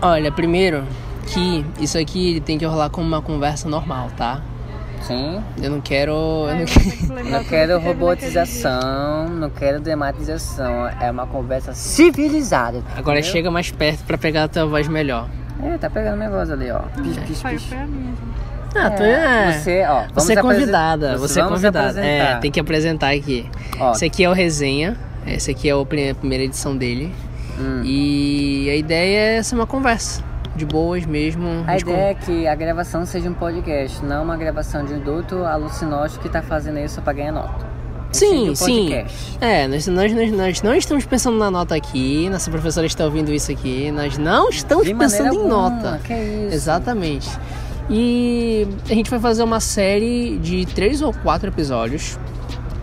[0.00, 0.84] Olha, primeiro
[1.26, 4.42] que isso aqui tem que rolar como uma conversa normal, tá?
[5.02, 5.42] Sim.
[5.62, 6.12] Eu não quero.
[6.12, 10.88] Eu não, não quero robotização, não quero dramatização.
[11.00, 12.82] É uma conversa civilizada.
[12.96, 13.32] Agora entendeu?
[13.32, 15.28] chega mais perto para pegar a tua voz melhor.
[15.62, 16.80] É, tá pegando minha voz ali, ó.
[17.02, 17.68] Pis, pis, pis.
[18.74, 19.52] Ah, tu é.
[19.52, 21.16] Você, ó, você é convidada.
[21.16, 22.04] Você é convidada.
[22.04, 23.48] É, tem que apresentar aqui.
[23.78, 24.96] Ó, esse aqui é o resenha.
[25.26, 27.12] Esse aqui é a primeira edição dele.
[27.58, 27.82] Hum.
[27.84, 30.22] E a ideia é ser uma conversa
[30.56, 31.64] de boas mesmo.
[31.66, 35.46] A ideia é que a gravação seja um podcast, não uma gravação de um doutor
[35.46, 37.66] alucinótico que tá fazendo isso pra ganhar nota.
[38.10, 38.90] Sim, sim.
[39.40, 43.32] É, nós, nós, nós, nós, não estamos pensando na nota aqui, nossa professora está ouvindo
[43.32, 46.00] isso aqui, nós não estamos de pensando em nota.
[46.04, 46.54] Que é isso?
[46.54, 47.28] Exatamente.
[47.90, 52.18] E a gente vai fazer uma série de três ou quatro episódios,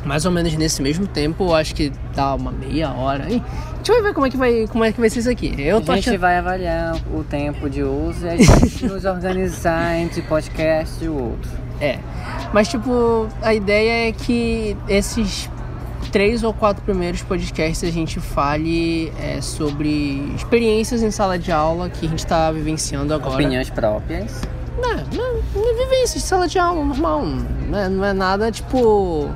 [0.05, 3.31] mais ou menos nesse mesmo tempo, acho que dá uma meia hora.
[3.31, 3.43] Hein?
[3.85, 5.53] gente vai ver como é que vai, como é que vai ser isso aqui.
[5.59, 6.19] Eu a gente achando...
[6.19, 11.13] vai avaliar o tempo de uso e a gente nos organizar entre podcast e o
[11.13, 11.51] outro.
[11.79, 11.99] É.
[12.51, 15.49] Mas tipo, a ideia é que esses
[16.11, 21.89] três ou quatro primeiros podcasts a gente fale é, sobre experiências em sala de aula
[21.89, 23.35] que a gente está vivenciando agora.
[23.35, 24.41] Opiniões próprias.
[24.77, 27.23] Não, não, não é vivência de sala de aula normal.
[27.69, 29.29] Não é, não é nada tipo,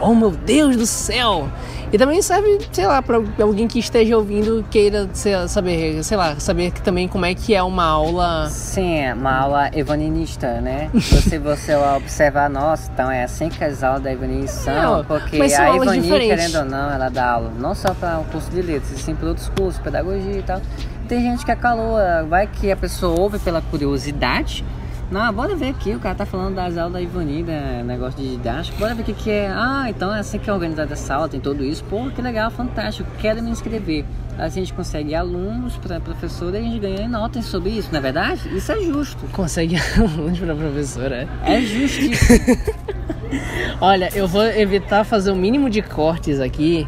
[0.00, 1.48] oh meu Deus do céu,
[1.92, 5.08] e também serve, sei lá, para alguém que esteja ouvindo queira
[5.48, 8.48] saber, sei lá, saber que também como é que é uma aula.
[8.50, 10.90] Sim, é uma aula evaninista, né?
[11.00, 15.76] Se você observar, nossa, então é assim que as aulas da Ivani são, porque a
[15.76, 19.02] Ivani, querendo ou não, ela dá aula não só para o curso de letras, e
[19.02, 20.60] sim para outros cursos, pedagogia e tal.
[21.08, 24.64] Tem gente que é calor, vai que a pessoa ouve pela curiosidade
[25.10, 28.30] não, bora ver aqui, o cara tá falando das aulas da Ivani, né, negócio de
[28.30, 28.78] didático.
[28.78, 29.48] Bora ver o que, que é.
[29.48, 31.84] Ah, então é assim que é organizada essa aula, tem tudo isso.
[31.84, 34.04] Pô, que legal, fantástico, quero me inscrever.
[34.38, 37.98] Assim a gente consegue alunos para professora e a gente ganha notas sobre isso, não
[37.98, 38.54] é verdade?
[38.54, 39.24] Isso é justo.
[39.32, 41.54] Consegue alunos para professora, é?
[41.56, 42.56] É justíssimo.
[43.80, 46.86] Olha, eu vou evitar fazer o mínimo de cortes aqui.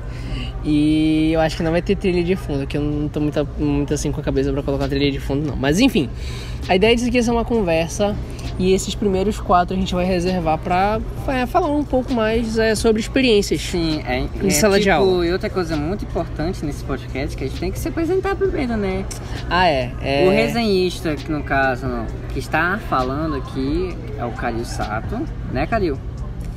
[0.65, 3.49] E eu acho que não vai ter trilha de fundo, que eu não tô muito,
[3.59, 5.57] muito assim com a cabeça para colocar trilha de fundo, não.
[5.57, 6.11] Mas enfim,
[6.69, 8.17] a ideia disso aqui é ser uma conversa
[8.59, 12.75] e esses primeiros quatro a gente vai reservar para é, falar um pouco mais é,
[12.75, 13.61] sobre experiências.
[13.61, 15.27] Sim, é, em é, sala tipo, de aula.
[15.27, 18.77] E outra coisa muito importante nesse podcast que a gente tem que se apresentar primeiro,
[18.77, 19.05] né?
[19.49, 19.93] Ah, é.
[20.03, 20.27] é...
[20.27, 21.87] O resenhista, que no caso,
[22.33, 25.21] que está falando aqui é o Calil Sato,
[25.53, 25.97] né, Calil?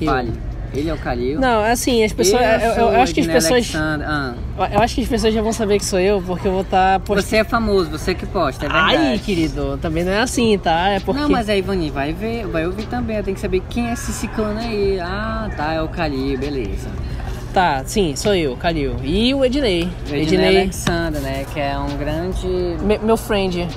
[0.03, 0.50] Fale.
[0.73, 1.39] Ele é o Calil.
[1.39, 2.41] Não, assim, as pessoas.
[2.41, 3.73] Eu, eu, eu acho que as pessoas.
[3.75, 4.35] Ah.
[4.71, 6.93] Eu acho que as pessoas já vão saber que sou eu, porque eu vou estar.
[6.93, 7.23] Tá post...
[7.23, 8.95] Você é famoso, você que posta, é verdade.
[8.97, 10.89] Ai, querido, também não é assim, tá?
[10.89, 11.19] É porque...
[11.19, 13.21] Não, mas aí, Ivani, vai ver, vai ouvir também.
[13.21, 14.99] Tem que saber quem é esse ciclano aí.
[14.99, 16.89] Ah, tá, é o Calil, beleza.
[17.53, 18.95] Tá, sim, sou eu, Calil.
[19.03, 19.83] E o Ednei.
[19.83, 21.45] O Ednei, Ednei Alexander, né?
[21.53, 22.47] Que é um grande.
[22.81, 23.67] Me, meu friend.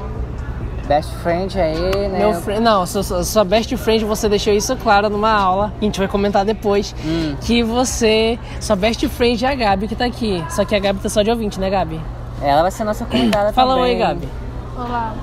[0.87, 2.19] Best friend aí, né?
[2.19, 5.89] Meu fr não, sua, sua best friend, você deixou isso claro numa aula, que a
[5.89, 6.95] gente vai comentar depois.
[7.05, 7.34] Hum.
[7.41, 10.45] Que você, sua best friend é a Gabi que tá aqui.
[10.50, 11.99] Só que a Gabi tá só de ouvinte, né, Gabi?
[12.43, 13.95] Ela vai ser nossa convidada Fala também.
[13.95, 14.28] oi, Gabi.
[14.77, 15.15] Olá.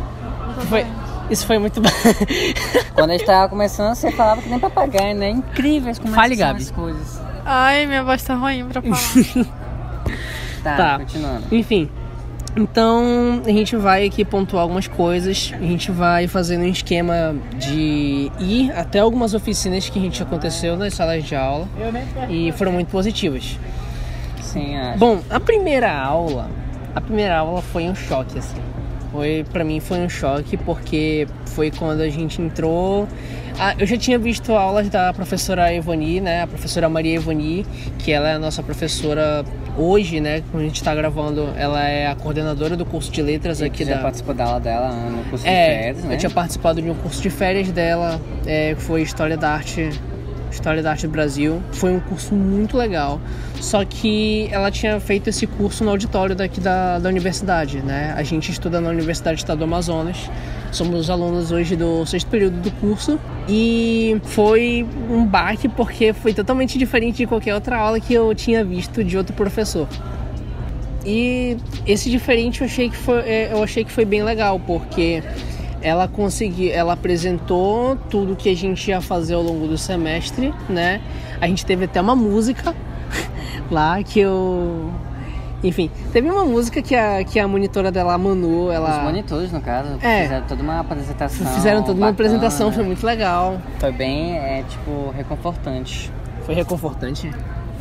[0.67, 0.85] Foi,
[1.29, 1.89] isso foi muito bom.
[2.95, 5.29] Quando a gente tava começando, você falava que nem papagaio, né?
[5.29, 6.61] Incríveis como Fale, são Gabi.
[6.63, 7.21] as coisas.
[7.45, 9.45] Ai, minha voz tá ruim pra falar.
[10.63, 11.43] tá, tá, continuando.
[11.51, 11.89] Enfim,
[12.55, 18.31] então a gente vai aqui pontuar algumas coisas, a gente vai fazendo um esquema de
[18.39, 21.67] ir até algumas oficinas que a gente aconteceu nas salas de aula
[22.29, 23.57] e foram muito positivas.
[24.41, 24.99] Sim, acho.
[24.99, 26.49] Bom, a primeira aula,
[26.93, 28.70] a primeira aula foi um choque assim.
[29.11, 33.07] Foi para mim foi um choque porque foi quando a gente entrou
[33.59, 36.41] ah, eu já tinha visto aulas da professora Evani, né?
[36.41, 37.65] A professora Maria Evani,
[37.99, 39.45] que ela é a nossa professora
[39.77, 40.41] hoje, né?
[40.49, 43.85] Quando a gente está gravando, ela é a coordenadora do curso de letras e aqui
[43.85, 43.99] da.
[43.99, 46.15] participou da aula dela no curso é, de férias, né?
[46.15, 49.89] Eu tinha participado de um curso de férias dela, é, que foi História da Arte
[50.51, 51.61] História da Arte do Brasil.
[51.71, 53.19] Foi um curso muito legal.
[53.59, 58.13] Só que ela tinha feito esse curso no auditório daqui da, da universidade, né?
[58.15, 60.29] A gente estuda na Universidade do Estado do Amazonas.
[60.71, 63.19] Somos alunos hoje do sexto período do curso.
[63.47, 68.63] E foi um baque porque foi totalmente diferente de qualquer outra aula que eu tinha
[68.63, 69.87] visto de outro professor.
[71.05, 75.23] E esse diferente eu achei que foi, é, eu achei que foi bem legal, porque
[75.81, 81.01] ela conseguiu, ela apresentou tudo que a gente ia fazer ao longo do semestre, né?
[81.39, 82.75] A gente teve até uma música
[83.69, 84.91] lá que eu
[85.63, 88.97] enfim, teve uma música que a, que a monitora dela, a Manu, ela...
[88.97, 92.83] Os monitores, no caso, é, fizeram toda uma apresentação Fizeram toda bacana, uma apresentação, foi
[92.83, 93.61] muito legal.
[93.77, 96.11] Foi bem, é, tipo, reconfortante.
[96.45, 97.31] Foi reconfortante?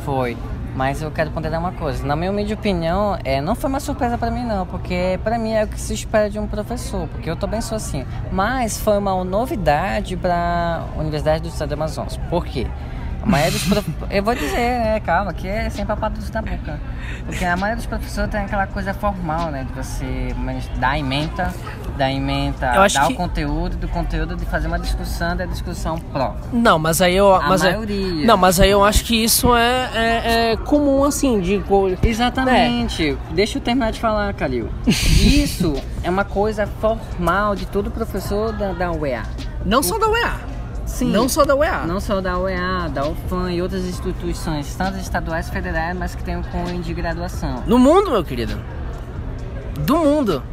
[0.05, 0.37] Foi.
[0.75, 2.05] Mas eu quero ponderar uma coisa.
[2.05, 5.51] Na minha humilde opinião, é, não foi uma surpresa para mim, não, porque para mim
[5.51, 8.05] é o que se espera de um professor, porque eu também sou assim.
[8.31, 12.17] Mas foi uma novidade para a Universidade do Estado do Amazonas.
[12.29, 12.67] Por quê?
[13.21, 13.87] A maioria dos prof...
[14.09, 16.79] Eu vou dizer, né, calma, que é sem papados da boca.
[17.25, 19.63] Porque a maioria dos professores tem aquela coisa formal, né?
[19.63, 20.35] De você
[20.77, 21.53] dar ementa,
[21.97, 23.13] dar ementa, dar que...
[23.13, 26.35] o conteúdo, do conteúdo de fazer uma discussão, da discussão pró.
[26.51, 27.33] Não, mas aí eu.
[27.33, 28.23] A mas maioria.
[28.23, 28.25] É...
[28.25, 31.61] Não, mas aí eu acho que isso é, é, é comum, assim, de.
[32.01, 33.11] Exatamente.
[33.11, 33.33] É.
[33.33, 34.69] Deixa eu terminar de falar, Calil.
[34.87, 35.73] Isso
[36.03, 39.23] é uma coisa formal de todo professor da, da UEA.
[39.65, 40.50] Não só da UEA.
[40.91, 41.11] Sim.
[41.11, 41.85] Não só da UEA.
[41.87, 46.23] Não só da UEA, da UFAM e outras instituições, tanto estaduais e federais, mas que
[46.23, 47.63] tenham cunho de graduação.
[47.65, 48.59] No mundo, meu querido.
[49.79, 50.43] Do mundo.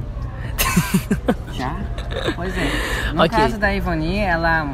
[1.52, 1.76] Já?
[2.34, 2.70] Pois é.
[3.12, 3.38] No okay.
[3.38, 4.68] caso da Ivani, ela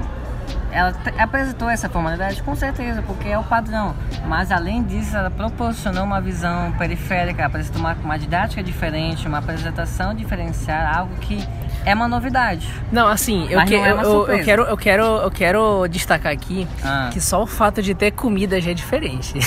[0.71, 3.95] ela apresentou essa formalidade com certeza, porque é o padrão.
[4.27, 10.13] Mas além disso, ela proporcionou uma visão periférica, apresentou uma, uma didática diferente, uma apresentação
[10.13, 11.47] diferenciada, algo que
[11.85, 12.69] é uma novidade.
[12.91, 17.11] Não, assim, eu, que, é eu, eu, quero, eu, quero, eu quero destacar aqui ah.
[17.13, 19.35] que só o fato de ter comida já é diferente.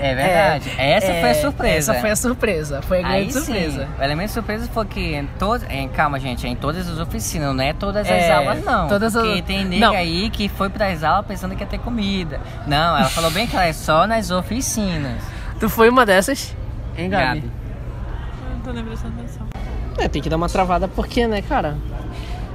[0.00, 0.70] É verdade.
[0.78, 1.92] É, essa é, foi a surpresa.
[1.92, 2.82] Essa foi a surpresa.
[2.82, 3.84] Foi a grande Aí, surpresa.
[3.84, 3.88] Sim.
[3.98, 5.66] O elemento surpresa foi que em todas.
[5.92, 8.86] Calma, gente, é em todas as oficinas, não é todas as aulas, não.
[8.86, 9.40] Todas porque as...
[9.40, 12.40] tem nega aí que foi para as aulas pensando que ia ter comida.
[12.64, 15.20] Não, ela falou bem que ela é só nas oficinas.
[15.58, 16.54] Tu foi uma dessas?
[16.96, 17.40] Hein, Gabi?
[17.40, 17.52] Gabi.
[18.54, 19.47] Não tô nem prestando atenção.
[19.98, 21.76] É, tem que dar uma travada porque, né, cara?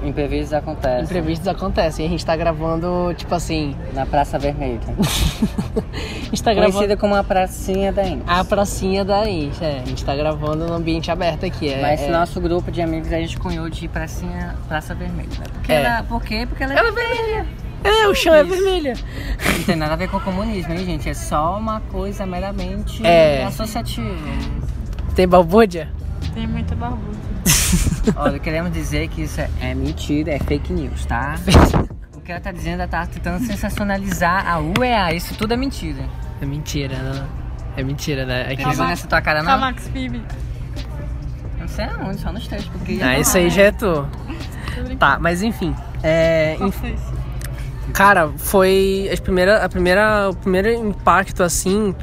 [0.03, 1.03] Imprevistos acontecem.
[1.03, 2.05] Imprevistos acontecem.
[2.05, 3.75] A gente tá gravando, tipo assim.
[3.93, 4.79] Na Praça Vermelha.
[4.99, 6.73] a gente tá gravando.
[6.73, 8.21] Conhecida como a Pracinha da Int.
[8.27, 9.79] A Pracinha da Int, é.
[9.79, 11.69] A gente tá gravando no ambiente aberto aqui.
[11.69, 12.09] É, Mas é...
[12.09, 15.29] nosso grupo de amigos a gente cunhou de Pracinha, Praça Vermelha.
[15.39, 15.45] Né?
[15.53, 15.75] Porque é.
[15.83, 16.45] ela, por quê?
[16.47, 17.47] Porque ela é, ela é vermelha.
[17.83, 18.93] É, o chão é vermelho.
[19.57, 21.09] Não tem nada a ver com o comunismo, hein, gente?
[21.09, 23.43] É só uma coisa meramente é.
[23.43, 24.15] associativa.
[25.15, 25.89] Tem balbúrdia?
[26.33, 27.32] Tem muita balbúrdia.
[28.15, 31.35] Olha, queremos dizer que isso é mentira, é fake news, tá?
[32.15, 35.13] o que ela tá dizendo, ela tá tentando sensacionalizar a UEA.
[35.13, 36.03] Isso tudo é mentira.
[36.41, 37.27] É mentira, né?
[37.75, 38.53] É mentira, né?
[38.53, 39.51] É que não nessa tua cara, não?
[39.51, 40.21] Camax Pib.
[41.59, 42.99] Não sei aonde, só nos três, porque...
[43.01, 44.07] Ah, isso aí já é tu.
[44.99, 45.75] Tá, mas enfim.
[46.03, 46.57] É...
[47.93, 51.93] Cara, foi a primeira, a primeira, o primeiro impacto assim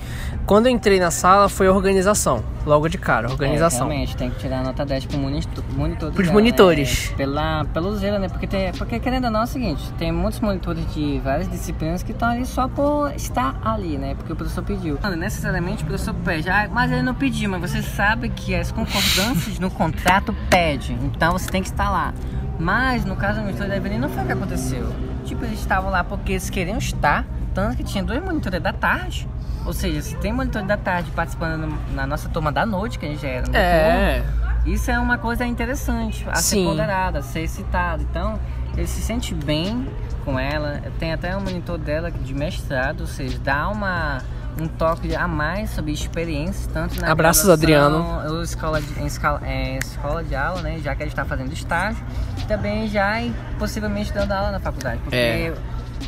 [0.47, 3.87] quando eu entrei na sala foi organização, logo de cara, organização.
[3.87, 7.11] É, realmente, tem que tirar a nota 10 pro monitor, monitor Pros dela, monitores.
[7.11, 7.17] Né?
[7.17, 8.29] Pela, pelo zelo, né?
[8.29, 12.03] Porque, tem, porque querendo ou não é o seguinte, tem muitos monitores de várias disciplinas
[12.03, 14.15] que estão ali só por estar ali, né?
[14.15, 14.99] Porque o professor pediu.
[15.03, 18.73] Não necessariamente o professor pede, ah, mas ele não pediu, mas você sabe que as
[18.73, 22.13] concordâncias no contrato pede, então você tem que estar lá.
[22.59, 24.93] Mas no caso do monitor da Evelyn não foi o que aconteceu.
[25.25, 27.25] Tipo, eles estavam lá porque eles queriam estar,
[27.55, 29.29] tanto que tinha dois monitores da tarde
[29.65, 33.09] ou seja, se tem monitor da tarde participando na nossa turma da noite, que a
[33.09, 34.23] gente já era no é.
[34.23, 36.65] Turno, isso é uma coisa interessante a Sim.
[36.65, 38.03] ser ponderada, a ser citada.
[38.03, 38.39] Então,
[38.77, 39.87] ele se sente bem
[40.25, 40.83] com ela.
[40.99, 44.19] Tem até um monitor dela de mestrado, ou seja, dá uma
[44.61, 48.21] um toque a mais sobre experiências, tanto na Abraços, Adriano.
[48.29, 50.79] Ou escola de, em escola, é, escola de aula, né?
[50.81, 52.05] Já que a gente está fazendo estágio,
[52.37, 55.01] e também já e possivelmente dando aula na faculdade.
[55.03, 55.55] Porque é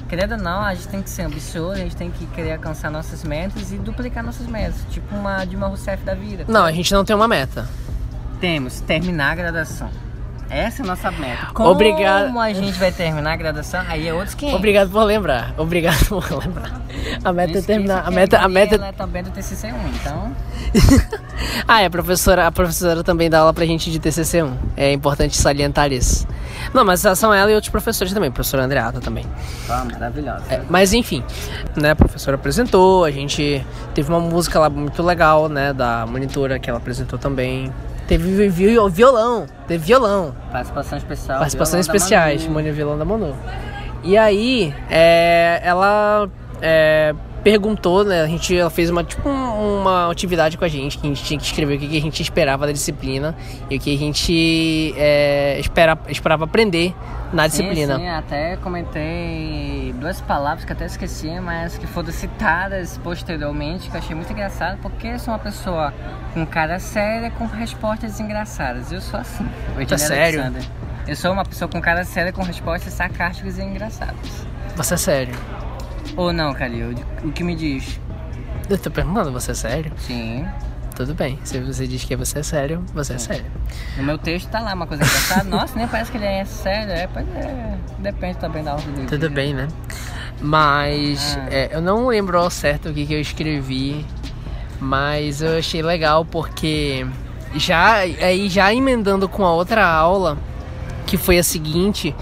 [0.09, 2.91] querendo ou não, a gente tem que ser ambicioso, a gente tem que querer alcançar
[2.91, 4.77] nossas metas e duplicar nossas metas.
[4.91, 6.45] Tipo uma Dilma Rousseff da vida.
[6.49, 7.69] Não, a gente não tem uma meta.
[8.41, 9.91] Temos, terminar a graduação.
[10.53, 11.47] Essa é a nossa meta.
[11.55, 12.39] Como Obrigado.
[12.39, 13.83] a gente vai terminar a graduação?
[13.89, 14.59] Aí é outros 500.
[14.59, 15.55] Obrigado por lembrar.
[15.57, 16.79] Obrigado por lembrar.
[17.25, 18.07] A meta é terminar.
[18.07, 18.75] A meta, a meta.
[18.75, 20.37] Ela é também do TCC1, então.
[21.67, 24.53] ah, é, a professora, a professora também dá aula pra gente de TCC1.
[24.77, 26.27] É importante salientar isso.
[26.73, 29.27] Não, mas são ela e outros professores também, professora Andreata também.
[29.69, 30.45] Ah, maravilhosa.
[30.51, 31.25] É, mas enfim,
[31.77, 36.59] né, a professora apresentou, a gente teve uma música lá muito legal, né, da monitora
[36.59, 37.73] que ela apresentou também.
[38.07, 40.35] Teve violão, teve violão.
[40.51, 41.39] Participação especial.
[41.39, 42.73] Participações especiais, Manu.
[42.73, 43.35] violão da Manu.
[44.05, 46.29] E aí, é, ela
[46.61, 48.23] é, perguntou, né?
[48.23, 51.39] A gente ela fez uma, tipo, uma atividade com a gente, que a gente tinha
[51.39, 53.35] que escrever o que a gente esperava da disciplina
[53.69, 56.95] e o que a gente é, espera, esperava aprender
[57.33, 57.97] na disciplina.
[57.97, 64.01] Sim, até comentei duas palavras que até esqueci, mas que foram citadas posteriormente, que eu
[64.01, 65.93] achei muito engraçado, porque eu sou uma pessoa
[66.35, 68.93] com cara séria com respostas engraçadas.
[68.93, 69.49] Eu sou assim.
[69.89, 70.41] Tá sério?
[70.41, 70.71] Alexander.
[71.07, 74.47] Eu sou uma pessoa com cara séria com respostas sarcásticas e engraçadas.
[74.77, 75.62] Você é sério?
[76.17, 76.95] Ou não, Calil?
[77.25, 77.99] O que me diz?
[78.69, 79.93] Eu tô perguntando, você é sério?
[79.99, 80.47] Sim.
[80.95, 81.39] Tudo bem.
[81.43, 83.47] Se você diz que você é sério, você é, é sério.
[83.97, 85.45] No meu texto tá lá uma coisa engraçada.
[85.45, 86.93] Nossa, nem parece que ele é sério.
[86.93, 87.79] É, pois é.
[87.99, 89.31] Depende também da ordem do Tudo dia.
[89.31, 89.69] bem, né?
[90.41, 91.49] Mas ah.
[91.51, 94.05] é, eu não lembro ao certo o que, que eu escrevi.
[94.79, 97.07] Mas eu achei legal porque
[97.55, 100.37] já aí já emendando com a outra aula,
[101.07, 102.15] que foi a seguinte,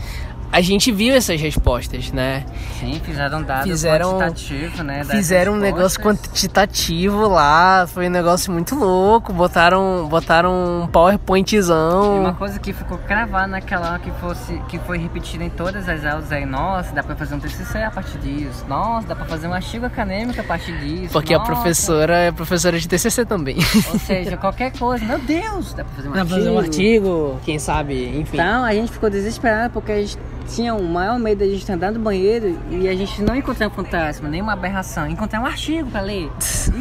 [0.52, 2.44] a gente viu essas respostas, né?
[2.78, 5.04] Sim, fizeram dado fizeram, quantitativo, né?
[5.04, 9.32] Fizeram um negócio quantitativo lá, foi um negócio muito louco.
[9.32, 12.16] Botaram, botaram um PowerPointzão.
[12.16, 16.04] E uma coisa que ficou cravada naquela que fosse que foi repetida em todas as
[16.04, 18.64] aulas aí, nossa, dá pra fazer um TCC a partir disso.
[18.68, 21.12] Nossa, dá pra fazer um artigo acadêmico a partir disso.
[21.12, 21.50] Porque nossa.
[21.50, 23.56] a professora é professora de TCC também.
[23.92, 26.24] Ou seja, qualquer coisa, meu Deus, dá pra fazer um dá artigo.
[26.24, 28.36] Dá pra fazer um artigo, quem sabe, enfim.
[28.36, 30.18] Então, a gente ficou desesperado porque a gente
[30.54, 33.68] tinha o maior medo de a gente andar no banheiro e a gente não encontrar
[33.68, 36.30] um fantasma, nenhuma aberração, encontrar um artigo para ler.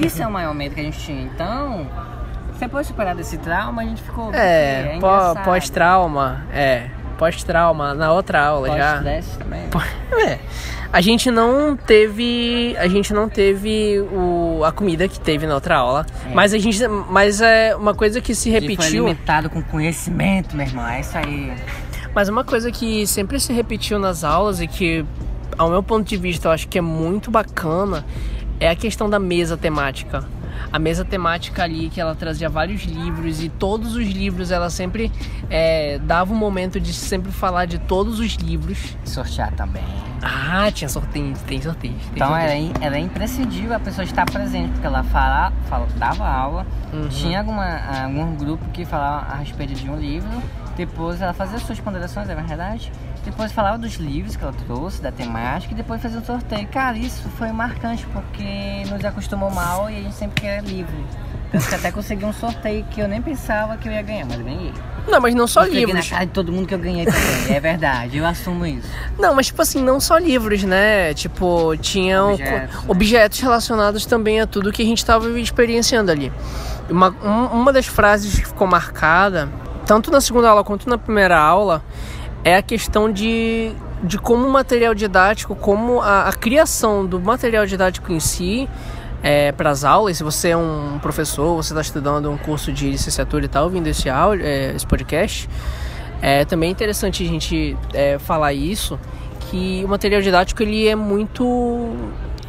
[0.03, 1.21] Isso é o maior medo que a gente tinha.
[1.23, 1.87] Então,
[2.59, 4.33] depois de superar desse trauma, a gente ficou.
[4.33, 4.99] É, é
[5.43, 6.89] pós-trauma, é.
[7.17, 8.97] Pós-trauma, na outra aula pós já.
[9.37, 9.63] também.
[10.25, 10.39] É.
[10.91, 12.75] A gente não teve.
[12.79, 16.05] A gente não teve o, a comida que teve na outra aula.
[16.25, 16.33] É.
[16.33, 16.85] Mas a gente.
[16.87, 18.77] Mas é uma coisa que se repetiu.
[18.77, 20.87] foi alimentado com conhecimento, meu irmão.
[20.87, 21.53] É isso aí.
[22.13, 25.05] Mas uma coisa que sempre se repetiu nas aulas e que,
[25.57, 28.05] ao meu ponto de vista, eu acho que é muito bacana
[28.59, 30.27] é a questão da mesa temática.
[30.71, 35.09] A mesa temática ali que ela trazia vários livros e todos os livros ela sempre
[35.49, 38.97] é, dava um momento de sempre falar de todos os livros.
[39.05, 39.83] Sortear também.
[40.21, 41.93] Ah, tinha sorteio, tem sorteio.
[41.93, 42.71] Tem então sorteio.
[42.75, 47.07] Era, era imprescindível a pessoa estar presente, porque ela fala, fala dava aula, uhum.
[47.07, 50.43] tinha alguma, algum grupo que falava a respeito de um livro
[50.79, 52.89] depois ela fazia suas ponderações, é verdade?
[53.25, 56.65] Depois falava dos livros que ela trouxe, da temática, e depois fazia o sorteio.
[56.69, 60.95] Cara, isso foi marcante porque nos acostumou mal e a gente sempre quer livro.
[61.51, 64.71] Que até consegui um sorteio que eu nem pensava que eu ia ganhar, mas ganhei.
[65.05, 65.95] Não, mas não só eu livros.
[66.09, 67.55] na cara de todo mundo que eu ganhei também.
[67.57, 68.87] é verdade, eu assumo isso.
[69.17, 71.13] Não, mas tipo assim, não só livros, né?
[71.13, 72.83] Tipo, tinham objetos, né?
[72.87, 76.31] objetos relacionados também a tudo que a gente estava experienciando ali.
[76.89, 79.49] Uma, um, uma das frases que ficou marcada
[79.89, 81.81] tanto na segunda aula quanto na primeira aula,
[82.43, 83.71] é a questão de,
[84.03, 88.69] de como o material didático, como a, a criação do material didático em si
[89.23, 90.17] é, para as aulas.
[90.17, 93.87] Se você é um professor, você está estudando um curso de licenciatura e tal, ouvindo
[93.87, 95.49] esse, áudio, é, esse podcast,
[96.21, 98.99] é também interessante a gente é, falar isso,
[99.49, 101.95] que o material didático ele é muito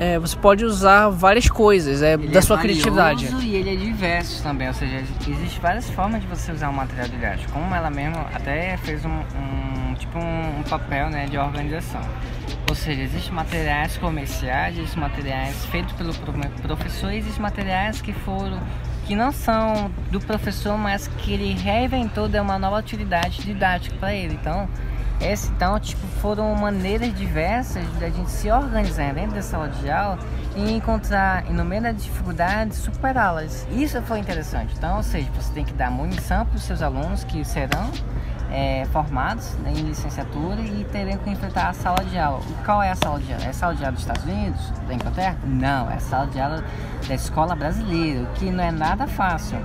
[0.01, 3.29] é, você pode usar várias coisas é, da é sua criatividade.
[3.43, 7.07] E ele é diverso também, ou seja, existem várias formas de você usar o material
[7.07, 7.53] didático.
[7.53, 12.01] Como ela mesma até fez um, um tipo um, um, papel né, de organização.
[12.67, 16.15] Ou seja, existem materiais comerciais, existem materiais feitos pelo
[16.63, 18.59] professor, existem materiais que foram
[19.07, 24.15] que não são do professor, mas que ele reinventou, deu uma nova utilidade didática para
[24.15, 24.35] ele.
[24.35, 24.67] Então,
[25.21, 30.19] esse, então, tipo, foram maneiras diversas da gente se organizar dentro da sala de aula
[30.57, 33.67] e encontrar, e no meio da dificuldade, superá-las.
[33.71, 34.75] Isso foi interessante.
[34.77, 37.91] Então, ou seja, você tem que dar munição para os seus alunos que serão
[38.51, 42.43] é, formados né, em licenciatura e terem que enfrentar a sala de aula.
[42.65, 43.45] Qual é a sala de aula?
[43.45, 44.73] É a sala de aula dos Estados Unidos?
[44.89, 45.37] Da Inglaterra?
[45.45, 46.65] Não, é a sala de aula
[47.07, 49.59] da escola brasileira, que não é nada fácil.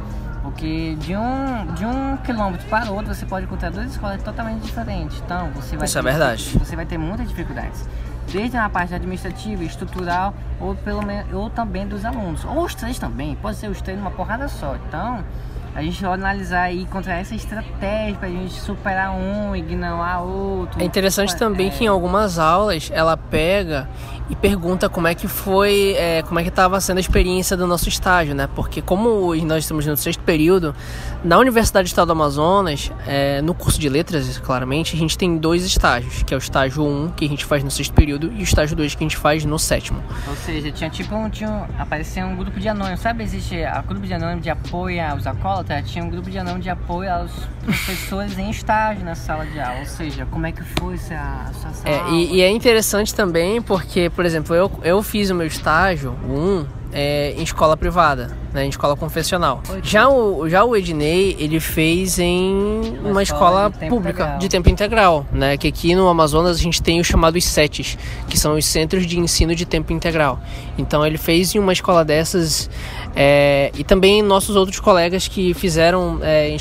[0.56, 5.22] Porque de um, de um quilômetro para outro você pode encontrar duas escolas totalmente diferentes.
[5.24, 6.58] Então você vai Isso é ter, é verdade.
[6.58, 7.88] Você vai ter muitas dificuldades.
[8.32, 11.02] Desde a parte administrativa, estrutural ou, pelo,
[11.34, 12.46] ou também dos alunos.
[12.46, 13.36] Ou os três também.
[13.36, 14.78] Pode ser os três numa porrada só.
[14.88, 15.26] Então
[15.76, 20.82] a gente vai analisar e encontrar essa estratégia para a gente superar um, ignorar outro.
[20.82, 21.70] É interessante também é...
[21.70, 23.90] que em algumas aulas ela pega
[24.30, 27.68] e pergunta como é que foi, é, como é que estava sendo a experiência do
[27.68, 28.50] nosso estágio, né?
[28.56, 30.76] Porque como nós estamos no sexto período,
[31.24, 35.38] na Universidade do Estado do Amazonas, é, no curso de letras, claramente, a gente tem
[35.38, 38.40] dois estágios, que é o estágio 1, que a gente faz no sexto período, e
[38.40, 40.02] o estágio 2, que a gente faz no sétimo.
[40.28, 43.24] Ou seja, tinha tipo um, tinha, aparecia um grupo de anônimos, sabe?
[43.24, 46.70] Existe a grupo de anônimos de apoio aos alcoólatras, tinha um grupo de anônimos de
[46.70, 47.32] apoio aos
[47.64, 49.80] professores em estágio na sala de aula.
[49.80, 51.14] Ou seja, como é que foi essa,
[51.50, 51.96] essa sala?
[51.96, 56.16] É, e, e é interessante também porque por exemplo, eu, eu fiz o meu estágio,
[56.28, 59.62] um, é, em escola privada, né, em escola confessional.
[59.84, 64.40] Já o, já o Ednei, ele fez em uma, escola, de pública integral.
[64.40, 67.98] de tempo integral, né, que aqui no Amazonas a gente tem os chamados CETs,
[68.30, 70.40] que são os Centros de Ensino de Tempo Integral.
[70.78, 72.70] Então ele fez em uma escola dessas
[73.14, 76.58] é, e também nossos outros colegas que fizeram, é, em,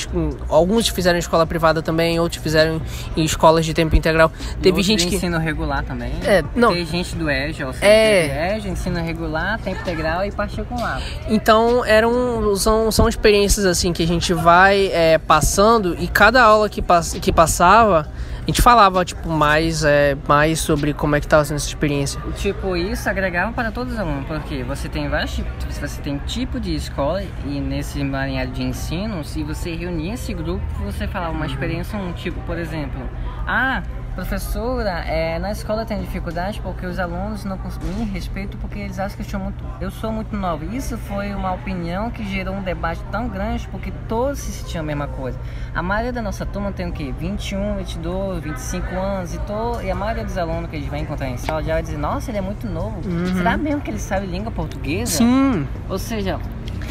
[0.49, 2.83] alguns fizeram em escola privada também, outros fizeram
[3.17, 4.33] em escolas de tempo integral.
[4.61, 6.13] Teve gente que ensino regular também.
[6.25, 6.73] É, não.
[6.73, 8.57] Tem gente do EJA, ou seja, é...
[8.57, 11.01] EJA, ensino regular, tempo integral e particular.
[11.29, 16.69] Então eram são, são experiências assim que a gente vai é, passando e cada aula
[16.69, 18.09] que, pass, que passava
[18.45, 22.21] a gente falava, tipo, mais, é, mais sobre como é que estava sendo essa experiência.
[22.37, 26.61] Tipo, isso agregava para todos os alunos, porque você tem vários tipos, você tem tipo
[26.61, 31.47] de escola e nesse emaranhado de ensino, se você reunir esse grupo, você falava uma
[31.47, 33.01] experiência, um tipo, por exemplo,
[33.47, 33.83] ah,
[34.15, 39.19] Professora, é, na escola tem dificuldade porque os alunos não me respeitam porque eles acham
[39.19, 40.65] que eu, muito, eu sou muito nova.
[40.65, 44.87] Isso foi uma opinião que gerou um debate tão grande porque todos se sentiam a
[44.87, 45.39] mesma coisa.
[45.75, 47.13] A maioria da nossa turma tem o quê?
[47.19, 51.29] 21, 22, 25 anos e, to, e a maioria dos alunos que gente vai encontrar
[51.29, 52.97] em sala já vai dizer: Nossa, ele é muito novo.
[53.09, 53.35] Uhum.
[53.35, 55.11] Será mesmo que ele sabe língua portuguesa?
[55.11, 55.67] Sim.
[55.89, 56.39] Ou seja,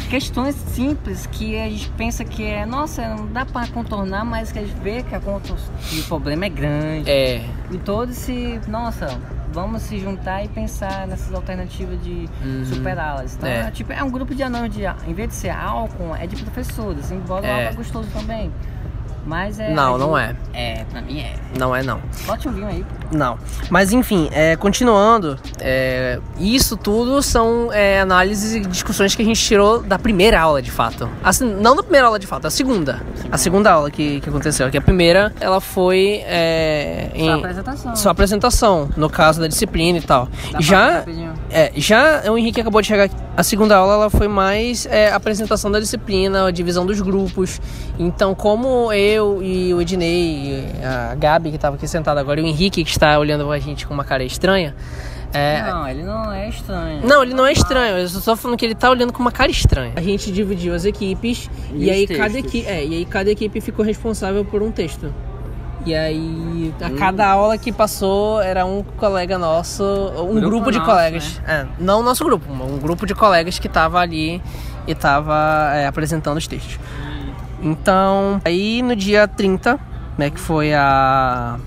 [0.08, 4.58] questões simples que a gente pensa que é, nossa, não dá para contornar, mas que
[4.58, 7.10] a gente vê que, a, que o problema é grande.
[7.10, 7.44] É.
[7.70, 9.18] E todos se, nossa,
[9.52, 12.64] vamos se juntar e pensar nessas alternativas de uhum.
[12.64, 13.36] superá-las.
[13.36, 13.70] Então, é.
[13.70, 17.10] tipo, é um grupo de anões de, em vez de ser álcool, é de professores,
[17.10, 17.50] embora é.
[17.50, 18.52] o álcool é gostoso também.
[19.26, 19.72] Mas é.
[19.72, 20.36] Não, não é.
[20.52, 21.34] É, pra mim é.
[21.58, 22.00] Não é, não.
[22.26, 22.84] Bote um vinho aí.
[23.12, 23.38] Não.
[23.70, 29.40] Mas enfim, é, continuando, é, isso tudo são é, análises e discussões que a gente
[29.40, 31.08] tirou da primeira aula, de fato.
[31.22, 33.02] Assim, não da primeira aula, de fato, a segunda.
[33.30, 34.70] A segunda aula que, que aconteceu.
[34.70, 36.22] Que a primeira, ela foi.
[36.24, 37.96] É, em, sua apresentação.
[37.96, 40.28] Sua apresentação, no caso da disciplina e tal.
[40.52, 41.04] Dá já.
[41.50, 43.08] É, já o Henrique acabou de chegar.
[43.36, 47.60] A segunda aula, ela foi mais é, apresentação da disciplina, a divisão dos grupos.
[47.98, 52.46] Então, como eu e o Ednei, a Gabi que estava aqui sentada agora, e o
[52.46, 54.74] Henrique que está olhando a gente com uma cara estranha.
[55.32, 55.62] É...
[55.62, 57.06] Não, ele não é estranho.
[57.06, 57.98] Não, ele não é estranho.
[57.98, 59.92] Eu só falando que ele tá olhando com uma cara estranha.
[59.96, 63.60] A gente dividiu as equipes e, e aí cada equipe, é, e aí cada equipe
[63.60, 65.12] ficou responsável por um texto.
[65.84, 66.96] E aí, a hum.
[66.96, 71.40] cada aula que passou, era um colega nosso, um grupo, grupo de nosso, colegas.
[71.40, 71.68] Né?
[71.78, 74.40] É, não o nosso grupo, um grupo de colegas que tava ali
[74.86, 76.78] e tava é, apresentando os textos.
[77.60, 79.78] Então, aí no dia 30,
[80.16, 81.58] né, que foi a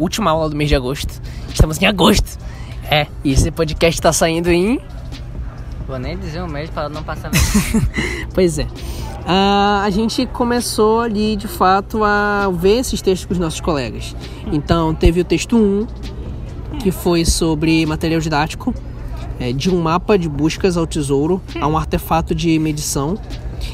[0.00, 1.20] última aula do mês de agosto.
[1.48, 2.38] Estamos em agosto.
[2.90, 4.80] É, e esse podcast tá saindo em.
[5.86, 7.30] Vou nem dizer um mês para não passar
[8.34, 8.64] Pois é.
[8.64, 14.16] Uh, a gente começou ali de fato a ver esses textos com os nossos colegas.
[14.50, 15.86] Então, teve o texto 1,
[16.78, 18.74] que foi sobre material didático,
[19.38, 23.18] é, de um mapa de buscas ao tesouro a um artefato de medição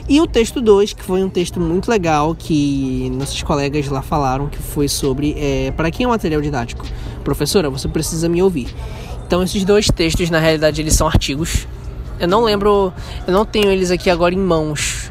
[0.09, 4.49] e o texto 2, que foi um texto muito legal que nossos colegas lá falaram,
[4.49, 6.87] que foi sobre é, para quem é um material didático.
[7.25, 8.69] Professora, você precisa me ouvir.
[9.27, 11.67] Então esses dois textos, na realidade, eles são artigos.
[12.21, 12.93] Eu não lembro,
[13.27, 15.11] eu não tenho eles aqui agora em mãos,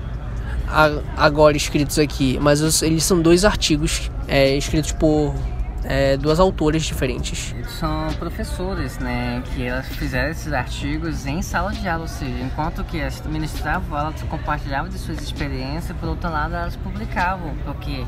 [1.17, 5.35] agora escritos aqui, mas eles são dois artigos é, escritos por
[5.85, 7.55] é, duas autoras diferentes.
[7.79, 12.83] São professores, né, que elas fizeram esses artigos em sala de aula, ou seja, enquanto
[12.83, 18.05] que elas ministravam, elas compartilhavam de suas experiências, por outro lado elas publicavam, porque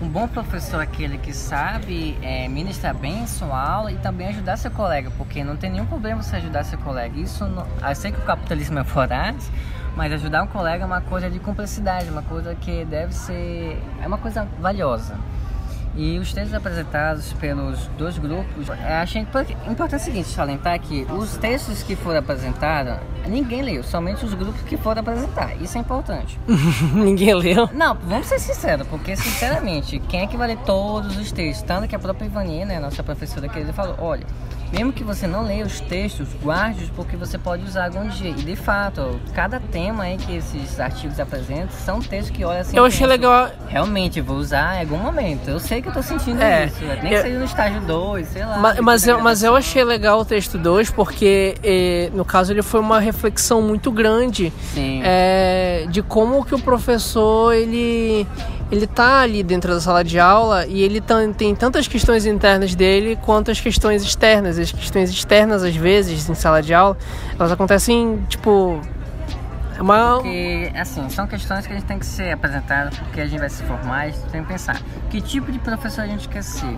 [0.00, 4.56] um bom professor é aquele que sabe é, ministrar bem sua aula e também ajudar
[4.56, 7.18] seu colega, porque não tem nenhum problema você ajudar seu colega.
[7.18, 9.50] Isso, não, eu sei que o capitalismo é voraz,
[9.96, 14.06] mas ajudar um colega é uma coisa de cumplicidade, uma coisa que deve ser, é
[14.06, 15.16] uma coisa valiosa.
[15.98, 21.36] E os textos apresentados pelos dois grupos, é, achei importante o seguinte, salientar que os
[21.38, 25.60] textos que foram apresentados, ninguém leu, somente os grupos que foram apresentar.
[25.60, 26.38] Isso é importante.
[26.94, 27.68] ninguém leu?
[27.74, 31.66] Não, vamos ser sinceros, porque sinceramente, quem é que vai ler todos os textos?
[31.66, 34.24] Tanto que a própria Ivani, né, nossa professora querida, falou, olha,
[34.72, 38.30] mesmo que você não leia os textos, guarde-os porque você pode usar algum dia.
[38.30, 42.76] E de fato, cada tema aí que esses artigos apresentam são textos que olha assim.
[42.76, 43.50] Eu achei legal.
[43.68, 45.48] Realmente, vou usar em algum momento.
[45.48, 46.78] Eu sei que eu tô sentindo é, isso.
[47.02, 47.22] Nem eu...
[47.22, 48.58] que seja no estágio 2, sei lá.
[48.58, 52.62] Mas, mas eu, mas eu achei legal o texto 2 porque, eh, no caso, ele
[52.62, 54.52] foi uma reflexão muito grande
[55.02, 58.26] é, de como que o professor ele
[58.70, 61.02] ele tá ali dentro da sala de aula e ele
[61.36, 64.58] tem tantas questões internas dele quanto as questões externas.
[64.58, 66.96] As questões externas, às vezes, em sala de aula,
[67.38, 68.80] elas acontecem, tipo.
[69.76, 70.16] É uma...
[70.16, 73.48] Porque, assim, são questões que a gente tem que ser apresentadas porque a gente vai
[73.48, 76.76] se formar e tem que pensar que tipo de professor a gente quer ser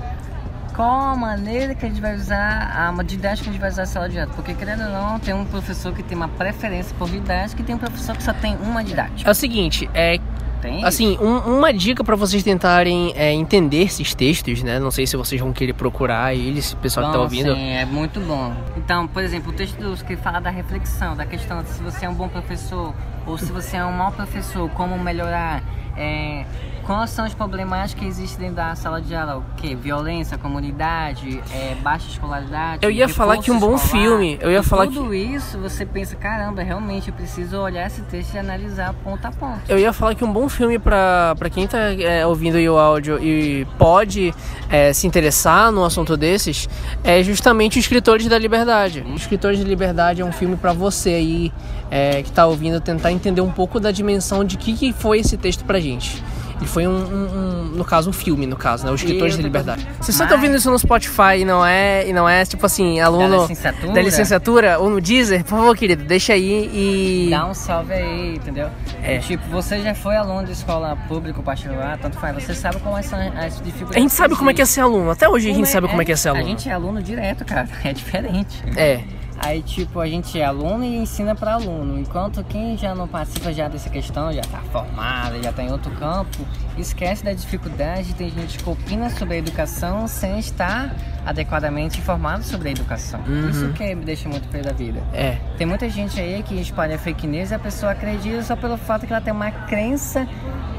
[0.75, 3.83] qual a maneira que a gente vai usar, a didática que a gente vai usar
[3.83, 4.33] a sala de aula.
[4.35, 7.75] Porque, querendo ou não, tem um professor que tem uma preferência por didática e tem
[7.75, 9.29] um professor que só tem uma didática.
[9.29, 10.19] É o seguinte, é
[10.61, 14.79] tem assim, um, uma dica para vocês tentarem é, entender esses textos, né?
[14.79, 17.55] Não sei se vocês vão querer procurar eles, o pessoal bom, que tá ouvindo.
[17.55, 18.55] Sim, é muito bom.
[18.77, 22.09] Então, por exemplo, o texto que fala da reflexão, da questão de se você é
[22.09, 22.95] um bom professor
[23.27, 25.63] ou se você é um mau professor, como melhorar.
[25.97, 26.45] É,
[26.91, 29.37] quais são as problemáticas que existem dentro da sala de aula?
[29.37, 29.77] O que?
[29.77, 32.85] Violência, comunidade, é, baixa escolaridade.
[32.85, 34.39] Eu ia falar que um bom escolar, filme.
[34.41, 35.17] Eu ia falar tudo que...
[35.17, 39.61] isso você pensa, caramba, realmente eu preciso olhar esse texto e analisar ponto a ponto.
[39.69, 43.65] Eu ia falar que um bom filme pra quem tá é, ouvindo o áudio e
[43.79, 44.35] pode
[44.69, 46.69] é, se interessar num assunto desses
[47.05, 49.05] é justamente o Escritores da Liberdade.
[49.09, 51.53] O Escritores da Liberdade é um filme para você aí
[51.89, 55.37] é, que tá ouvindo tentar entender um pouco da dimensão de que, que foi esse
[55.37, 56.21] texto pra gente.
[56.61, 58.93] E foi um, um, um, no caso, um filme, no caso, né?
[58.93, 59.87] Os Escritores da Liberdade.
[60.01, 63.01] Se você tá ouvindo isso no Spotify e não é, e não é tipo assim,
[63.01, 67.31] aluno da licenciatura, da licenciatura ou no Deezer, por favor, querido, deixa aí e.
[67.31, 68.69] Dá um salve aí, entendeu?
[69.03, 69.19] É.
[69.19, 73.01] Tipo, você já foi aluno de escola pública ou particular, tanto faz, você sabe como
[73.03, 73.97] são as dificuldades.
[73.97, 76.03] A gente sabe como é que é ser aluno, até hoje a gente sabe como
[76.03, 76.45] é que é ser aluno.
[76.45, 78.63] A gente é aluno direto, cara, é diferente.
[78.77, 79.01] É.
[79.43, 81.99] Aí, tipo, a gente é aluno e ensina para aluno.
[81.99, 85.91] Enquanto quem já não participa já dessa questão, já tá formado, já tá em outro
[85.93, 88.15] campo, esquece da dificuldade.
[88.15, 90.95] Tem gente que opina sobre a educação sem estar
[91.31, 93.21] adequadamente informado sobre a educação.
[93.27, 93.49] Uhum.
[93.49, 95.01] Isso que me deixa muito pé da vida.
[95.13, 95.39] É.
[95.57, 99.07] Tem muita gente aí que espalha fake news e a pessoa acredita só pelo fato
[99.07, 100.27] que ela tem uma crença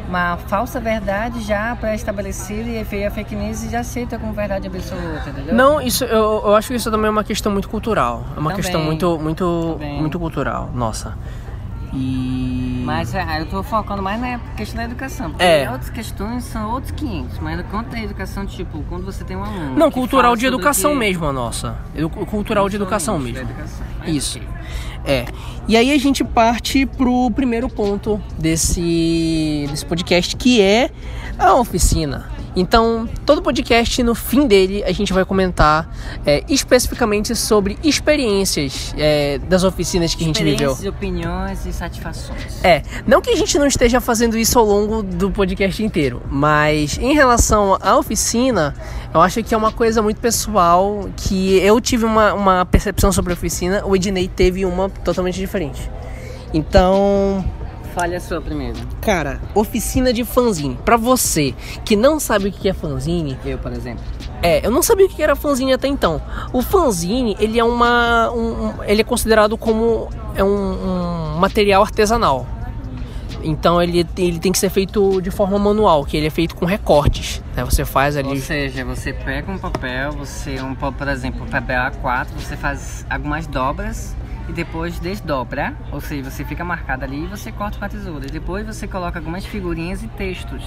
[0.08, 4.68] uma falsa verdade já pré-estabelecida e veio a fake news e já aceita como verdade
[4.68, 5.56] absoluta, entendeu?
[5.56, 8.26] Não, isso eu, eu acho que isso também é uma questão muito cultural.
[8.36, 10.02] É uma também, questão muito muito também.
[10.02, 11.18] muito cultural, nossa.
[11.94, 12.84] E...
[12.86, 15.32] Mas é, eu tô focando mais na questão da educação.
[15.32, 15.70] Porque é.
[15.70, 17.40] outras questões são outros 500.
[17.40, 19.76] Mas quanto da educação, tipo, quando você tem um aluno.
[19.76, 20.98] Não, cultural de educação que...
[20.98, 21.78] mesmo, a nossa.
[22.30, 23.40] Cultural de educação mesmo.
[23.40, 23.86] Educação.
[24.06, 24.40] Isso.
[25.04, 25.26] É.
[25.68, 30.90] E aí a gente parte pro primeiro ponto desse, desse podcast, que é
[31.38, 32.30] a oficina.
[32.56, 35.90] Então, todo podcast, no fim dele, a gente vai comentar
[36.26, 40.76] é, especificamente sobre experiências é, das oficinas que a gente viveu.
[40.88, 42.64] opiniões e satisfações.
[42.64, 46.98] É, não que a gente não esteja fazendo isso ao longo do podcast inteiro, mas
[46.98, 48.76] em relação à oficina,
[49.14, 53.32] eu acho que é uma coisa muito pessoal, que eu tive uma, uma percepção sobre
[53.32, 55.90] a oficina, o Ednei teve uma totalmente diferente.
[56.54, 57.46] Então,
[57.94, 58.78] Fale a sua primeiro.
[59.02, 60.78] Cara, oficina de fanzine.
[60.86, 63.38] Pra você que não sabe o que é fanzine.
[63.46, 64.04] Eu, por exemplo.
[64.42, 66.22] É, eu não sabia o que era fanzine até então.
[66.52, 68.32] O fanzine, ele é uma.
[68.32, 72.48] Um, ele é considerado como é um, um material artesanal.
[73.44, 76.66] Então ele, ele tem que ser feito de forma manual, que ele é feito com
[76.66, 77.42] recortes.
[77.56, 77.64] Né?
[77.64, 78.30] Você faz ali.
[78.30, 83.48] Ou seja, você pega um papel, você, um, por exemplo, papel A4, você faz algumas
[83.48, 84.16] dobras
[84.52, 88.26] e depois desdobra, ou seja, você fica marcado ali e você corta com a tesoura.
[88.28, 90.62] E depois você coloca algumas figurinhas e textos.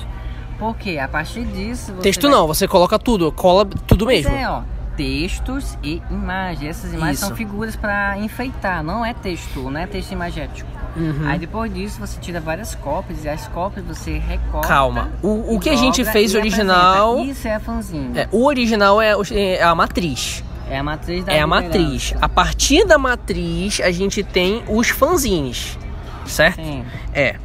[0.58, 1.92] Porque a partir disso.
[2.00, 2.30] Texto vai...
[2.30, 4.34] não, você coloca tudo, cola tudo mesmo.
[4.34, 4.62] É, ó.
[4.96, 6.78] Textos e imagens.
[6.78, 7.26] Essas imagens Isso.
[7.26, 10.70] são figuras para enfeitar, não é texto, não é texto imagético.
[10.96, 11.26] Uhum.
[11.26, 14.68] Aí depois disso você tira várias cópias e as cópias você recorta.
[14.68, 15.10] Calma.
[15.20, 17.14] O, o que a gente fez original.
[17.14, 17.32] Apresenta.
[17.32, 18.10] Isso é a fanzinha.
[18.14, 20.42] É, o original é, é a matriz.
[20.68, 22.14] É a matriz da É a matriz.
[22.20, 25.78] A partir da matriz, a gente tem os fanzines.
[26.26, 26.56] Certo?
[26.56, 26.84] Sim.
[27.12, 27.36] É.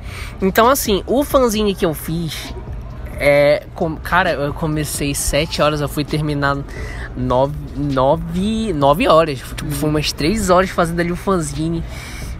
[0.41, 2.53] Então, assim, o fanzine que eu fiz.
[3.19, 3.65] É.
[3.75, 6.57] Com, cara, eu comecei 7 horas, eu fui terminar
[7.17, 9.39] 9, 9, 9 horas.
[9.39, 11.83] Tipo, foi umas 3 horas fazendo ali o fanzine.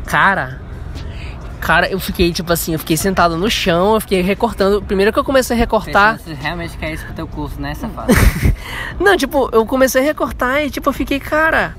[0.06, 0.62] Cara,
[1.70, 4.82] Cara, eu fiquei, tipo assim, eu fiquei sentado no chão, eu fiquei recortando.
[4.82, 6.18] Primeiro que eu comecei a recortar.
[6.18, 8.12] Você realmente quer isso pro teu curso, né, safado?
[9.00, 11.76] não, tipo, eu comecei a recortar e, tipo, eu fiquei, cara.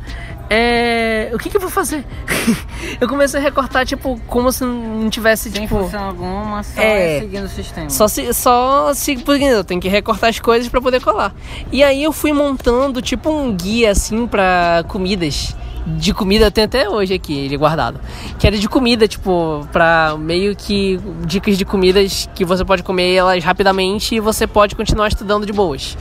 [0.50, 1.30] É.
[1.32, 2.04] O que, que eu vou fazer?
[3.00, 5.88] eu comecei a recortar, tipo, como se não tivesse, Sem tipo.
[5.96, 7.88] alguma, só é, seguindo o sistema.
[7.88, 9.44] Só, se, só seguindo.
[9.44, 11.32] Eu tenho que recortar as coisas para poder colar.
[11.70, 15.54] E aí eu fui montando, tipo, um guia, assim, para comidas
[15.86, 18.00] de comida tem até hoje aqui, ele guardado.
[18.38, 23.14] Que era de comida, tipo, pra meio que dicas de comidas que você pode comer
[23.14, 25.96] elas rapidamente e você pode continuar estudando de boas.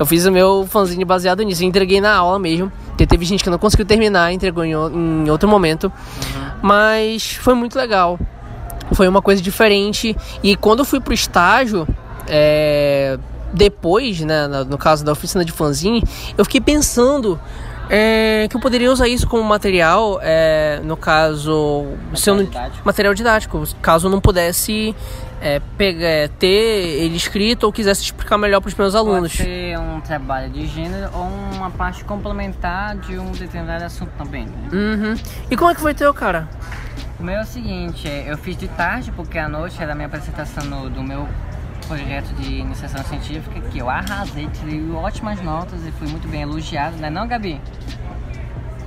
[0.00, 2.72] Eu fiz o meu fanzine baseado nisso, eu entreguei na aula mesmo.
[2.88, 5.84] Porque teve gente que não conseguiu terminar, entregou em, em outro momento.
[5.84, 6.50] Uhum.
[6.62, 8.18] Mas foi muito legal.
[8.94, 10.16] Foi uma coisa diferente.
[10.42, 11.86] E quando eu fui pro estágio,
[12.26, 13.18] é,
[13.52, 16.02] depois, né, no caso da oficina de fanzine,
[16.38, 17.38] eu fiquei pensando
[17.92, 22.86] é, que eu poderia usar isso como material, é, no caso, material, não, didático.
[22.86, 24.94] material didático, caso eu não pudesse
[25.40, 29.36] é, pegar, é, ter ele escrito ou quisesse explicar melhor para os meus alunos.
[29.36, 34.46] Pode ser um trabalho de gênero ou uma parte complementar de um determinado assunto também.
[34.46, 34.68] Né?
[34.72, 35.14] Uhum.
[35.50, 36.48] E como é que foi teu, cara?
[37.18, 40.06] O meu é o seguinte, eu fiz de tarde porque à noite era a minha
[40.06, 41.28] apresentação no, do meu
[41.90, 46.96] projeto de iniciação científica que eu arrasei, tirei ótimas notas e fui muito bem elogiado,
[46.98, 47.60] né não, Gabi?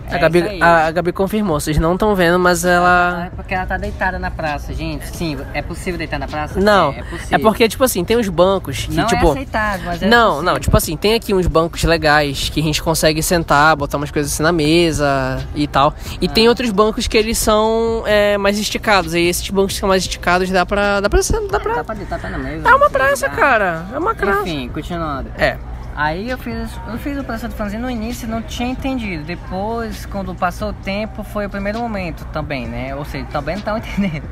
[0.09, 3.25] A Gabi, é a, a, Gabi confirmou, vocês não estão vendo, mas ela.
[3.27, 5.07] É porque ela tá deitada na praça, gente.
[5.07, 6.59] Sim, é possível deitar na praça?
[6.59, 6.91] Não.
[6.91, 9.27] É, é, é porque, tipo assim, tem uns bancos que, não tipo.
[9.27, 10.53] É aceitável, mas é não, possível.
[10.53, 14.11] não, tipo assim, tem aqui uns bancos legais que a gente consegue sentar, botar umas
[14.11, 15.93] coisas assim na mesa e tal.
[16.21, 16.29] E ah.
[16.29, 19.13] tem outros bancos que eles são é, mais esticados.
[19.13, 20.99] E esses bancos que são mais esticados dá pra.
[20.99, 21.19] Dá pra.
[21.49, 22.67] Dá pra, dá pra deitar na mesa.
[22.67, 23.85] É uma praça, cara.
[23.93, 24.41] É uma praça.
[24.41, 25.29] Enfim, continuando.
[25.37, 25.57] É.
[25.95, 29.23] Aí eu fiz, eu fiz o processo de fanzine no início não tinha entendido.
[29.23, 32.95] Depois, quando passou o tempo, foi o primeiro momento também, né?
[32.95, 34.27] Ou seja, também não estava entendendo.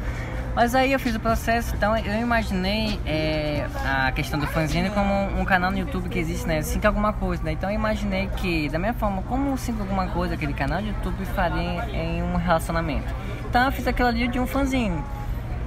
[0.54, 5.14] Mas aí eu fiz o processo, então eu imaginei é, a questão do fanzine como
[5.40, 6.62] um, canal no YouTube que existe, né?
[6.62, 7.54] Cinco alguma coisa, né?
[7.54, 11.24] Então eu imaginei que, da minha forma, como cinco alguma coisa, aquele canal de YouTube
[11.28, 13.14] faria em um relacionamento.
[13.48, 15.02] Então eu fiz aquilo ali de um fanzine.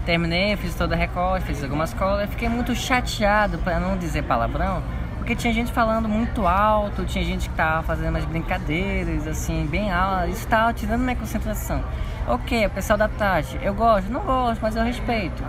[0.04, 4.82] Terminei, fiz toda a recorte, fiz algumas colas, fiquei muito chateado, para não dizer palavrão,
[5.24, 9.90] porque tinha gente falando muito alto, tinha gente que tava fazendo umas brincadeiras, assim, bem
[9.90, 10.28] alto.
[10.28, 11.82] Isso tava tirando minha concentração.
[12.28, 15.42] Ok, o pessoal da tarde, eu gosto, não gosto, mas eu respeito.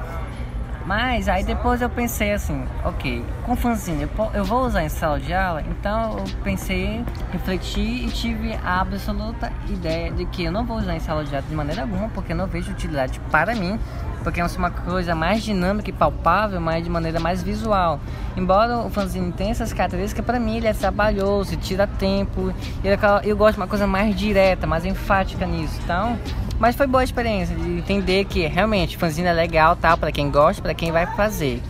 [0.86, 5.34] Mas aí depois eu pensei assim, ok, com fanzine eu vou usar em sala de
[5.34, 10.78] aula, então eu pensei, refleti e tive a absoluta ideia de que eu não vou
[10.78, 13.78] usar em sala de aula de maneira alguma, porque eu não vejo utilidade para mim
[14.26, 18.00] porque é uma coisa mais dinâmica e palpável, mas de maneira mais visual.
[18.36, 22.52] Embora o fanzine tenha essas características, para mim ele é trabalhoso, tira tempo,
[22.84, 25.80] é eu gosto de uma coisa mais direta, mais enfática nisso.
[25.84, 26.18] Então,
[26.60, 30.32] mas foi boa a experiência de entender que realmente fanzine é legal, tá, para quem
[30.32, 31.62] gosta, para quem vai fazer,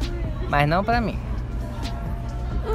[0.50, 1.25] mas não para mim.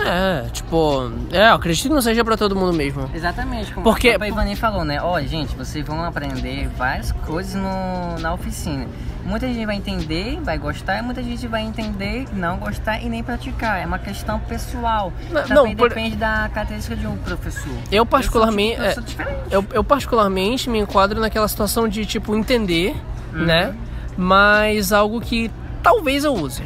[0.02, 3.10] É, tipo, é, eu acredito que não seja pra todo mundo mesmo.
[3.14, 4.16] Exatamente, como Porque...
[4.16, 5.00] o Ivani falou, né?
[5.02, 8.86] Ó, gente, vocês vão aprender várias coisas no, na oficina.
[9.24, 13.22] Muita gente vai entender, vai gostar, e muita gente vai entender, não gostar e nem
[13.22, 13.80] praticar.
[13.80, 15.12] É uma questão pessoal.
[15.30, 16.20] Não, Também não, depende por...
[16.20, 17.72] da característica de um professor.
[17.92, 22.96] Eu particularmente, eu, tipo é, eu, eu, particularmente me enquadro naquela situação de tipo entender,
[23.32, 23.44] uhum.
[23.44, 23.74] né?
[24.16, 25.50] Mas algo que
[25.82, 26.62] talvez eu use.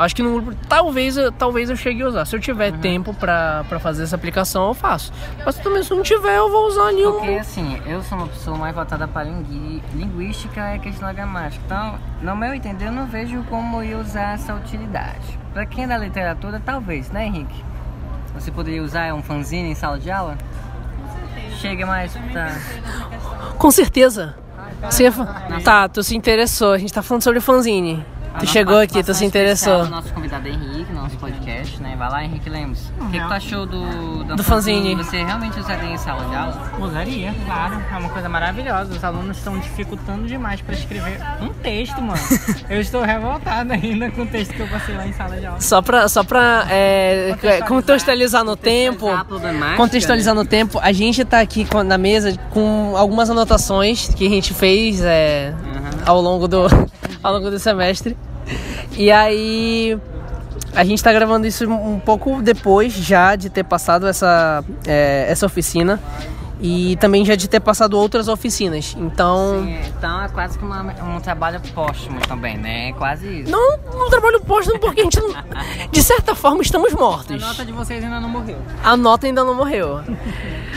[0.00, 2.24] Acho que no grupo, talvez, talvez eu chegue a usar.
[2.24, 2.78] Se eu tiver uhum.
[2.80, 5.12] tempo pra, pra fazer essa aplicação, eu faço.
[5.44, 7.12] Mas também se não tiver, eu vou usar nenhum.
[7.12, 11.62] Porque assim, eu sou uma pessoa mais voltada para lingui, linguística e questão da gramática.
[11.66, 15.38] Então, no meu entender, eu não vejo como eu usar essa utilidade.
[15.52, 17.64] Para quem é da literatura, talvez, né, Henrique?
[18.34, 20.38] Você poderia usar um fanzine em sala de aula?
[21.58, 22.56] Chega mais pra...
[23.58, 24.34] Com certeza.
[24.82, 25.10] Você...
[25.62, 26.72] Tá, tu se interessou.
[26.72, 28.02] A gente tá falando sobre fanzine.
[28.38, 29.86] Tu chegou aqui, tu se interessou.
[29.88, 31.94] nosso convidado Henrique, nosso podcast, né?
[31.98, 32.80] Vai lá, Henrique Lemos.
[33.00, 34.94] O que, que tu achou do, do, do fanzine?
[34.94, 36.72] Você realmente usaria em sala de aula?
[36.80, 37.82] Usaria, claro.
[37.92, 38.92] É uma coisa maravilhosa.
[38.92, 42.20] Os alunos estão dificultando demais para escrever um texto, mano.
[42.70, 45.60] eu estou revoltado ainda com o texto que eu passei lá em sala de aula.
[45.60, 49.06] Só pra, só pra é, contextualizar, contextualizar no tempo.
[49.76, 54.54] Contextualizar no tempo, a gente tá aqui na mesa com algumas anotações que a gente
[54.54, 56.02] fez é, uhum.
[56.06, 56.68] ao longo do
[57.22, 58.16] ao longo do semestre.
[58.96, 59.98] E aí
[60.74, 65.46] a gente está gravando isso um pouco depois já de ter passado essa, é, essa
[65.46, 66.00] oficina
[66.62, 68.94] e também já de ter passado outras oficinas.
[68.98, 69.62] Então.
[69.64, 70.82] Sim, então é quase que uma,
[71.16, 72.90] um trabalho póstumo também, né?
[72.90, 73.50] É quase isso.
[73.50, 75.32] Não, um trabalho póstumo porque a gente, não,
[75.90, 77.42] de certa forma, estamos mortos.
[77.42, 78.58] A nota de vocês ainda não morreu.
[78.84, 80.02] A nota ainda não morreu.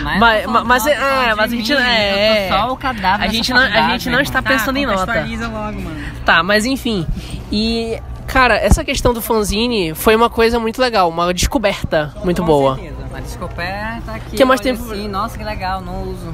[0.01, 2.47] Mas, mas, mas, mas é, mas a gente não é.
[2.49, 3.25] Só o cadáver.
[3.25, 5.13] A gente não, a gente não está pensando tá, em nota.
[5.47, 6.05] logo, mano.
[6.25, 7.05] Tá, mas enfim.
[7.51, 12.47] E Cara, essa questão do fanzine foi uma coisa muito legal, uma descoberta muito Com
[12.47, 12.75] boa.
[12.75, 13.03] Certeza.
[13.09, 14.83] Uma descoberta que, que mais tempo...
[14.83, 16.33] assim, nossa, que legal, não uso.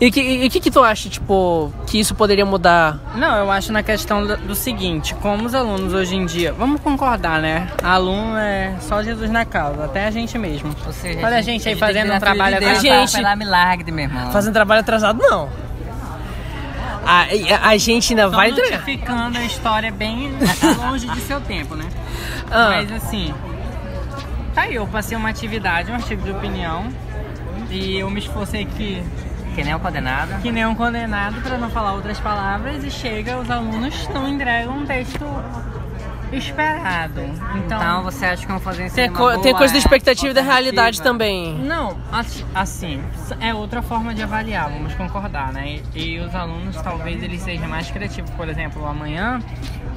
[0.00, 2.98] E o que, que, que tu acha, tipo, que isso poderia mudar?
[3.14, 6.80] Não, eu acho na questão do, do, seguinte, como os alunos hoje em dia, vamos
[6.80, 7.68] concordar, né?
[7.82, 10.74] Aluno é só Jesus na causa, até a gente mesmo.
[10.92, 14.32] Seja, Olha a gente aí fazendo um trabalho de Deus, gente, pela milagre, meu irmão.
[14.32, 15.48] Fazendo trabalho atrasado, não.
[17.04, 18.52] A, a, a gente ainda Só vai
[18.84, 20.32] ficando a história bem
[20.78, 21.86] longe de seu tempo, né?
[22.50, 22.70] Ah.
[22.70, 23.34] Mas assim,
[24.54, 26.88] tá aí, eu passei uma atividade, um artigo de opinião,
[27.72, 29.02] e eu me esforcei que
[29.54, 30.40] que nem um condenado.
[30.40, 34.78] Que nem um condenado, para não falar outras palavras, e chega, os alunos não entregam
[34.78, 35.26] um texto
[36.32, 37.20] esperado.
[37.20, 38.94] Então, então você acha que vão fazer isso?
[38.94, 41.58] Tem, co tem coisa da expectativa e da realidade também.
[41.58, 41.96] Não,
[42.54, 43.02] assim,
[43.40, 45.80] é outra forma de avaliar, vamos concordar, né?
[45.94, 48.30] E, e os alunos talvez eles sejam mais criativos.
[48.30, 49.40] Por exemplo, amanhã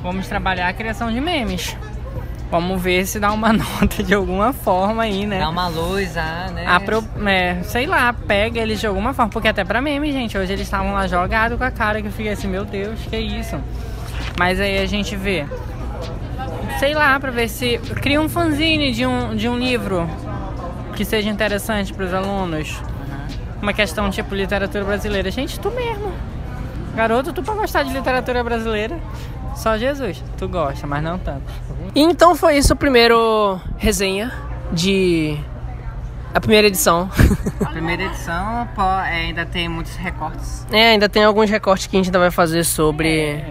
[0.04, 1.78] vamos trabalhar a criação de memes.
[2.52, 5.40] Vamos ver se dá uma nota de alguma forma aí, né?
[5.40, 6.66] Dá uma luz, ah, né?
[6.68, 9.32] A pro, é, sei lá, pega eles de alguma forma.
[9.32, 12.12] Porque até pra meme, gente, hoje eles estavam lá jogados com a cara que eu
[12.12, 13.60] fiquei assim, meu Deus, que isso?
[14.38, 15.46] Mas aí a gente vê
[16.80, 20.10] sei lá, para ver se cria um fanzine de um, de um livro
[20.96, 22.82] que seja interessante para os alunos.
[23.62, 25.32] uma questão tipo literatura brasileira.
[25.32, 26.14] Gente, tu mesmo.
[26.96, 28.98] Garoto, tu pra gostar de literatura brasileira,
[29.56, 30.24] só Jesus.
[30.38, 31.44] Tu gosta, mas não tanto.
[31.96, 34.32] Então foi isso o primeiro resenha
[34.72, 35.38] de
[36.36, 37.10] a primeira edição.
[37.62, 40.68] A primeira edição pô, é, ainda tem muitos recortes.
[40.70, 43.46] É, ainda tem alguns recortes que a gente ainda vai fazer sobre é.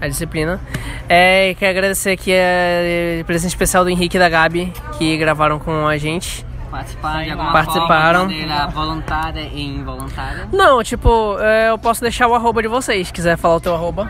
[0.00, 0.58] a disciplina.
[1.06, 5.86] É, quero agradecer aqui a presença especial do Henrique e da Gabi, que gravaram com
[5.86, 6.46] a gente.
[6.70, 8.30] Participaram de alguma Participaram.
[8.30, 10.48] forma, voluntária e involuntária?
[10.50, 13.74] Não, tipo, é, eu posso deixar o arroba de vocês, se quiser falar o teu
[13.74, 14.08] arroba.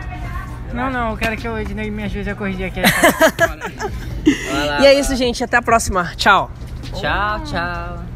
[0.73, 2.81] Não, não, eu quero que o Ednei me ajude a corrigir aqui.
[4.81, 5.43] e é isso, gente.
[5.43, 6.11] Até a próxima.
[6.15, 6.51] Tchau.
[6.93, 8.10] Tchau, tchau.